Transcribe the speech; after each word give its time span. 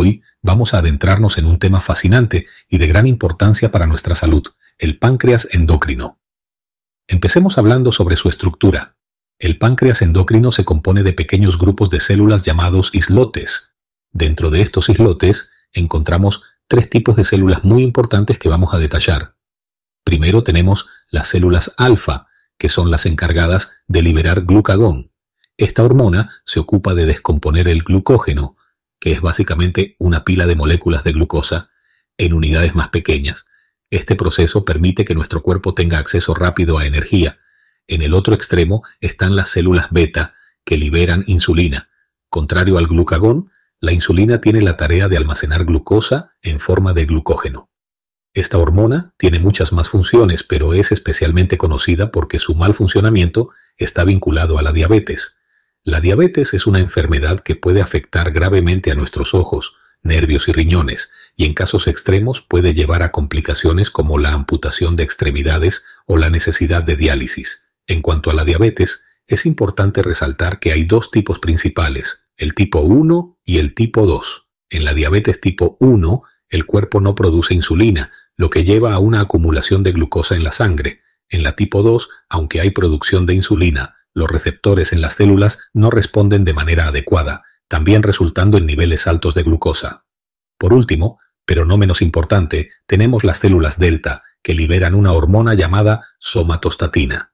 Hoy 0.00 0.22
vamos 0.42 0.74
a 0.74 0.78
adentrarnos 0.78 1.38
en 1.38 1.46
un 1.46 1.58
tema 1.58 1.80
fascinante 1.80 2.46
y 2.68 2.78
de 2.78 2.86
gran 2.86 3.08
importancia 3.08 3.72
para 3.72 3.88
nuestra 3.88 4.14
salud, 4.14 4.44
el 4.78 4.96
páncreas 4.96 5.48
endocrino. 5.50 6.20
Empecemos 7.08 7.58
hablando 7.58 7.90
sobre 7.90 8.14
su 8.14 8.28
estructura. 8.28 8.94
El 9.40 9.58
páncreas 9.58 10.00
endocrino 10.00 10.52
se 10.52 10.64
compone 10.64 11.02
de 11.02 11.14
pequeños 11.14 11.58
grupos 11.58 11.90
de 11.90 11.98
células 11.98 12.44
llamados 12.44 12.94
islotes. 12.94 13.72
Dentro 14.12 14.50
de 14.50 14.62
estos 14.62 14.88
islotes 14.88 15.50
encontramos 15.72 16.44
tres 16.68 16.88
tipos 16.88 17.16
de 17.16 17.24
células 17.24 17.64
muy 17.64 17.82
importantes 17.82 18.38
que 18.38 18.48
vamos 18.48 18.74
a 18.74 18.78
detallar. 18.78 19.34
Primero 20.04 20.44
tenemos 20.44 20.86
las 21.10 21.26
células 21.26 21.74
alfa, 21.76 22.28
que 22.56 22.68
son 22.68 22.92
las 22.92 23.04
encargadas 23.04 23.72
de 23.88 24.02
liberar 24.02 24.42
glucagón. 24.42 25.10
Esta 25.56 25.82
hormona 25.82 26.30
se 26.44 26.60
ocupa 26.60 26.94
de 26.94 27.04
descomponer 27.04 27.66
el 27.66 27.82
glucógeno, 27.82 28.57
que 29.00 29.12
es 29.12 29.20
básicamente 29.20 29.96
una 29.98 30.24
pila 30.24 30.46
de 30.46 30.56
moléculas 30.56 31.04
de 31.04 31.12
glucosa, 31.12 31.70
en 32.16 32.32
unidades 32.32 32.74
más 32.74 32.88
pequeñas. 32.88 33.46
Este 33.90 34.16
proceso 34.16 34.64
permite 34.64 35.04
que 35.04 35.14
nuestro 35.14 35.42
cuerpo 35.42 35.74
tenga 35.74 35.98
acceso 35.98 36.34
rápido 36.34 36.78
a 36.78 36.86
energía. 36.86 37.38
En 37.86 38.02
el 38.02 38.12
otro 38.12 38.34
extremo 38.34 38.82
están 39.00 39.36
las 39.36 39.48
células 39.48 39.86
beta, 39.90 40.34
que 40.64 40.76
liberan 40.76 41.24
insulina. 41.26 41.88
Contrario 42.28 42.76
al 42.76 42.88
glucagón, 42.88 43.50
la 43.80 43.92
insulina 43.92 44.40
tiene 44.40 44.60
la 44.60 44.76
tarea 44.76 45.08
de 45.08 45.16
almacenar 45.16 45.64
glucosa 45.64 46.32
en 46.42 46.60
forma 46.60 46.92
de 46.92 47.06
glucógeno. 47.06 47.70
Esta 48.34 48.58
hormona 48.58 49.14
tiene 49.16 49.38
muchas 49.38 49.72
más 49.72 49.88
funciones, 49.88 50.42
pero 50.42 50.74
es 50.74 50.92
especialmente 50.92 51.56
conocida 51.56 52.10
porque 52.10 52.38
su 52.38 52.54
mal 52.54 52.74
funcionamiento 52.74 53.50
está 53.76 54.04
vinculado 54.04 54.58
a 54.58 54.62
la 54.62 54.72
diabetes. 54.72 55.37
La 55.88 56.02
diabetes 56.02 56.52
es 56.52 56.66
una 56.66 56.80
enfermedad 56.80 57.40
que 57.40 57.56
puede 57.56 57.80
afectar 57.80 58.30
gravemente 58.30 58.90
a 58.90 58.94
nuestros 58.94 59.32
ojos, 59.32 59.72
nervios 60.02 60.46
y 60.46 60.52
riñones, 60.52 61.10
y 61.34 61.46
en 61.46 61.54
casos 61.54 61.88
extremos 61.88 62.42
puede 62.42 62.74
llevar 62.74 63.02
a 63.02 63.10
complicaciones 63.10 63.90
como 63.90 64.18
la 64.18 64.34
amputación 64.34 64.96
de 64.96 65.04
extremidades 65.04 65.86
o 66.04 66.18
la 66.18 66.28
necesidad 66.28 66.82
de 66.82 66.96
diálisis. 66.96 67.62
En 67.86 68.02
cuanto 68.02 68.28
a 68.28 68.34
la 68.34 68.44
diabetes, 68.44 69.00
es 69.26 69.46
importante 69.46 70.02
resaltar 70.02 70.60
que 70.60 70.72
hay 70.72 70.84
dos 70.84 71.10
tipos 71.10 71.38
principales, 71.38 72.20
el 72.36 72.52
tipo 72.52 72.80
1 72.80 73.38
y 73.46 73.56
el 73.56 73.72
tipo 73.72 74.04
2. 74.04 74.44
En 74.68 74.84
la 74.84 74.92
diabetes 74.92 75.40
tipo 75.40 75.78
1, 75.80 76.22
el 76.50 76.66
cuerpo 76.66 77.00
no 77.00 77.14
produce 77.14 77.54
insulina, 77.54 78.12
lo 78.36 78.50
que 78.50 78.64
lleva 78.64 78.92
a 78.92 78.98
una 78.98 79.20
acumulación 79.20 79.82
de 79.84 79.92
glucosa 79.92 80.36
en 80.36 80.44
la 80.44 80.52
sangre. 80.52 81.00
En 81.30 81.42
la 81.42 81.56
tipo 81.56 81.82
2, 81.82 82.10
aunque 82.28 82.60
hay 82.60 82.72
producción 82.72 83.24
de 83.24 83.32
insulina, 83.32 83.94
los 84.18 84.30
receptores 84.30 84.92
en 84.92 85.00
las 85.00 85.14
células 85.14 85.58
no 85.72 85.90
responden 85.90 86.44
de 86.44 86.52
manera 86.52 86.88
adecuada, 86.88 87.44
también 87.68 88.02
resultando 88.02 88.58
en 88.58 88.66
niveles 88.66 89.06
altos 89.06 89.34
de 89.34 89.44
glucosa. 89.44 90.04
Por 90.58 90.72
último, 90.72 91.18
pero 91.46 91.64
no 91.64 91.78
menos 91.78 92.02
importante, 92.02 92.70
tenemos 92.86 93.24
las 93.24 93.38
células 93.38 93.78
delta, 93.78 94.24
que 94.42 94.54
liberan 94.54 94.94
una 94.94 95.12
hormona 95.12 95.54
llamada 95.54 96.06
somatostatina. 96.18 97.32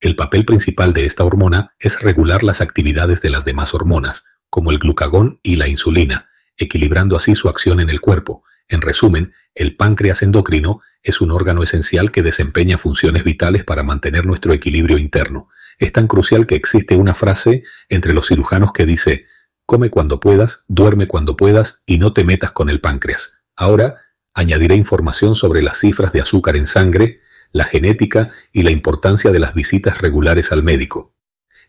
El 0.00 0.14
papel 0.14 0.44
principal 0.44 0.92
de 0.92 1.06
esta 1.06 1.24
hormona 1.24 1.74
es 1.78 2.00
regular 2.00 2.42
las 2.42 2.60
actividades 2.60 3.22
de 3.22 3.30
las 3.30 3.44
demás 3.44 3.72
hormonas, 3.72 4.24
como 4.50 4.70
el 4.70 4.78
glucagón 4.78 5.40
y 5.42 5.56
la 5.56 5.68
insulina, 5.68 6.28
equilibrando 6.56 7.16
así 7.16 7.34
su 7.34 7.48
acción 7.48 7.80
en 7.80 7.88
el 7.88 8.00
cuerpo. 8.00 8.44
En 8.68 8.80
resumen, 8.80 9.32
el 9.54 9.76
páncreas 9.76 10.22
endocrino 10.22 10.80
es 11.02 11.20
un 11.20 11.30
órgano 11.30 11.62
esencial 11.62 12.10
que 12.10 12.22
desempeña 12.22 12.78
funciones 12.78 13.24
vitales 13.24 13.64
para 13.64 13.82
mantener 13.82 14.26
nuestro 14.26 14.52
equilibrio 14.52 14.98
interno, 14.98 15.48
es 15.78 15.92
tan 15.92 16.08
crucial 16.08 16.46
que 16.46 16.54
existe 16.54 16.96
una 16.96 17.14
frase 17.14 17.62
entre 17.88 18.14
los 18.14 18.28
cirujanos 18.28 18.72
que 18.72 18.86
dice, 18.86 19.26
come 19.66 19.90
cuando 19.90 20.20
puedas, 20.20 20.64
duerme 20.68 21.06
cuando 21.06 21.36
puedas 21.36 21.82
y 21.84 21.98
no 21.98 22.14
te 22.14 22.24
metas 22.24 22.52
con 22.52 22.70
el 22.70 22.80
páncreas. 22.80 23.38
Ahora 23.56 24.02
añadiré 24.32 24.74
información 24.74 25.34
sobre 25.34 25.62
las 25.62 25.78
cifras 25.78 26.12
de 26.12 26.20
azúcar 26.20 26.56
en 26.56 26.66
sangre, 26.66 27.20
la 27.52 27.64
genética 27.64 28.32
y 28.52 28.62
la 28.62 28.70
importancia 28.70 29.32
de 29.32 29.38
las 29.38 29.54
visitas 29.54 30.00
regulares 30.00 30.50
al 30.50 30.62
médico. 30.62 31.14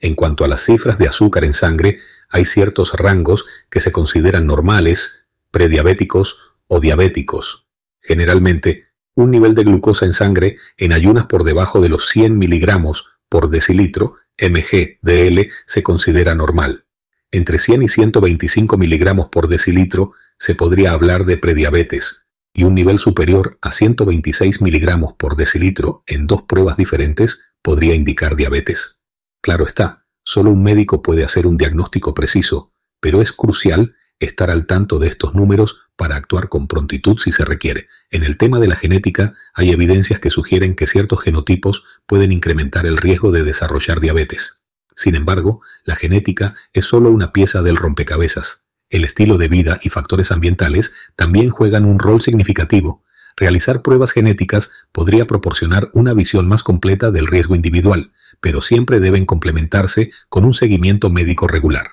En 0.00 0.14
cuanto 0.14 0.44
a 0.44 0.48
las 0.48 0.64
cifras 0.64 0.98
de 0.98 1.08
azúcar 1.08 1.44
en 1.44 1.54
sangre, 1.54 1.98
hay 2.28 2.44
ciertos 2.44 2.92
rangos 2.92 3.44
que 3.70 3.80
se 3.80 3.92
consideran 3.92 4.46
normales, 4.46 5.24
prediabéticos 5.50 6.38
o 6.68 6.80
diabéticos. 6.80 7.66
Generalmente, 8.00 8.86
un 9.14 9.30
nivel 9.30 9.54
de 9.54 9.64
glucosa 9.64 10.06
en 10.06 10.12
sangre 10.12 10.58
en 10.76 10.92
ayunas 10.92 11.26
por 11.26 11.44
debajo 11.44 11.80
de 11.80 11.88
los 11.88 12.08
100 12.08 12.36
miligramos 12.38 13.06
por 13.28 13.50
decilitro, 13.50 14.16
mg/dl, 14.38 15.50
se 15.66 15.82
considera 15.82 16.34
normal. 16.34 16.84
Entre 17.32 17.58
100 17.58 17.82
y 17.82 17.88
125 17.88 18.76
miligramos 18.76 19.28
por 19.28 19.48
decilitro 19.48 20.12
se 20.38 20.54
podría 20.54 20.92
hablar 20.92 21.24
de 21.24 21.38
prediabetes, 21.38 22.26
y 22.52 22.64
un 22.64 22.74
nivel 22.74 22.98
superior 22.98 23.58
a 23.62 23.72
126 23.72 24.60
miligramos 24.60 25.14
por 25.14 25.36
decilitro 25.36 26.02
en 26.06 26.26
dos 26.26 26.42
pruebas 26.42 26.76
diferentes 26.76 27.40
podría 27.62 27.94
indicar 27.94 28.36
diabetes. 28.36 29.00
Claro 29.42 29.66
está, 29.66 30.06
solo 30.24 30.50
un 30.50 30.62
médico 30.62 31.02
puede 31.02 31.24
hacer 31.24 31.46
un 31.46 31.56
diagnóstico 31.56 32.14
preciso, 32.14 32.72
pero 33.00 33.20
es 33.20 33.32
crucial 33.32 33.94
estar 34.20 34.50
al 34.50 34.66
tanto 34.66 34.98
de 34.98 35.08
estos 35.08 35.34
números 35.34 35.78
para 35.96 36.16
actuar 36.16 36.48
con 36.48 36.68
prontitud 36.68 37.18
si 37.18 37.32
se 37.32 37.44
requiere. 37.44 37.88
En 38.10 38.22
el 38.22 38.36
tema 38.36 38.60
de 38.60 38.68
la 38.68 38.76
genética 38.76 39.34
hay 39.54 39.70
evidencias 39.70 40.20
que 40.20 40.30
sugieren 40.30 40.74
que 40.74 40.86
ciertos 40.86 41.22
genotipos 41.22 41.84
pueden 42.06 42.32
incrementar 42.32 42.86
el 42.86 42.96
riesgo 42.96 43.32
de 43.32 43.44
desarrollar 43.44 44.00
diabetes. 44.00 44.60
Sin 44.94 45.14
embargo, 45.14 45.60
la 45.84 45.96
genética 45.96 46.54
es 46.72 46.86
solo 46.86 47.10
una 47.10 47.32
pieza 47.32 47.62
del 47.62 47.76
rompecabezas. 47.76 48.64
El 48.88 49.04
estilo 49.04 49.36
de 49.36 49.48
vida 49.48 49.78
y 49.82 49.90
factores 49.90 50.32
ambientales 50.32 50.94
también 51.16 51.50
juegan 51.50 51.84
un 51.84 51.98
rol 51.98 52.22
significativo. 52.22 53.04
Realizar 53.36 53.82
pruebas 53.82 54.12
genéticas 54.12 54.70
podría 54.92 55.26
proporcionar 55.26 55.90
una 55.92 56.14
visión 56.14 56.48
más 56.48 56.62
completa 56.62 57.10
del 57.10 57.26
riesgo 57.26 57.54
individual, 57.54 58.12
pero 58.40 58.62
siempre 58.62 59.00
deben 59.00 59.26
complementarse 59.26 60.10
con 60.28 60.44
un 60.44 60.54
seguimiento 60.54 61.10
médico 61.10 61.46
regular. 61.46 61.88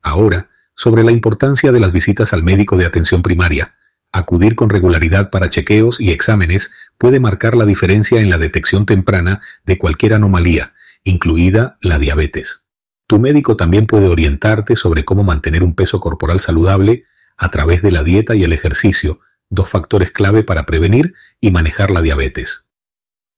Ahora, 0.00 0.48
sobre 0.74 1.04
la 1.04 1.12
importancia 1.12 1.72
de 1.72 1.80
las 1.80 1.92
visitas 1.92 2.32
al 2.32 2.42
médico 2.42 2.76
de 2.76 2.86
atención 2.86 3.22
primaria. 3.22 3.74
Acudir 4.12 4.56
con 4.56 4.68
regularidad 4.68 5.30
para 5.30 5.50
chequeos 5.50 6.00
y 6.00 6.10
exámenes 6.10 6.72
puede 6.98 7.20
marcar 7.20 7.56
la 7.56 7.64
diferencia 7.64 8.20
en 8.20 8.30
la 8.30 8.38
detección 8.38 8.84
temprana 8.86 9.40
de 9.64 9.78
cualquier 9.78 10.14
anomalía, 10.14 10.74
incluida 11.04 11.78
la 11.80 11.98
diabetes. 11.98 12.64
Tu 13.06 13.18
médico 13.18 13.56
también 13.56 13.86
puede 13.86 14.08
orientarte 14.08 14.76
sobre 14.76 15.04
cómo 15.04 15.22
mantener 15.24 15.62
un 15.62 15.74
peso 15.74 16.00
corporal 16.00 16.40
saludable 16.40 17.04
a 17.36 17.50
través 17.50 17.82
de 17.82 17.90
la 17.90 18.02
dieta 18.02 18.34
y 18.34 18.44
el 18.44 18.52
ejercicio, 18.52 19.20
dos 19.50 19.68
factores 19.68 20.12
clave 20.12 20.44
para 20.44 20.64
prevenir 20.64 21.14
y 21.40 21.50
manejar 21.50 21.90
la 21.90 22.02
diabetes. 22.02 22.66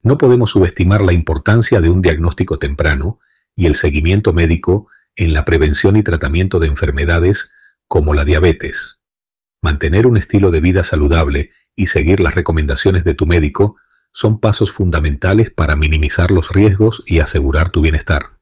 No 0.03 0.19
podemos 0.19 0.51
subestimar 0.51 1.01
la 1.03 1.13
importancia 1.13 1.81
de 1.81 1.89
un 1.89 2.03
diagnóstico 2.03 2.59
temprano 2.59 3.21
y 3.57 3.67
el 3.67 3.75
seguimiento 3.75 4.33
médico 4.33 4.89
en 5.17 5.33
la 5.33 5.45
prevención 5.45 5.97
y 5.97 6.03
tratamiento 6.03 6.59
de 6.61 6.69
enfermedades 6.69 7.53
como 7.89 8.15
la 8.15 8.25
diabetes. 8.25 9.01
Mantener 9.63 10.07
un 10.07 10.17
estilo 10.17 10.51
de 10.51 10.61
vida 10.61 10.85
saludable 10.85 11.51
y 11.77 11.87
seguir 11.87 12.21
las 12.21 12.35
recomendaciones 12.35 13.05
de 13.05 13.15
tu 13.15 13.27
médico 13.27 13.77
son 14.13 14.39
pasos 14.39 14.71
fundamentales 14.71 15.51
para 15.51 15.77
minimizar 15.77 16.31
los 16.31 16.51
riesgos 16.51 17.03
y 17.07 17.19
asegurar 17.19 17.71
tu 17.71 17.81
bienestar. 17.81 18.39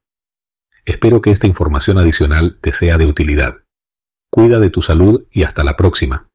Espero 0.85 1.23
que 1.23 1.31
esta 1.31 1.47
información 1.47 1.99
adicional 1.99 2.59
te 2.61 2.73
sea 2.73 2.99
de 2.99 3.07
utilidad. 3.07 3.59
Cuida 4.31 4.59
de 4.59 4.71
tu 4.71 4.83
salud 4.83 5.27
y 5.31 5.45
hasta 5.45 5.65
la 5.65 5.77
próxima. 5.77 6.29